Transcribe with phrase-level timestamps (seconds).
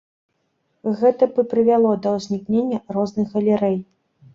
[1.01, 3.83] Гэта б і прывяло да ўзнікнення розных галерэй.